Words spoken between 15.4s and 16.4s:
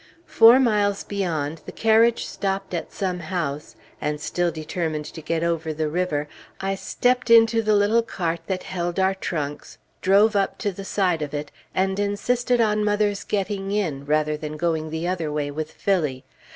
with Phillie.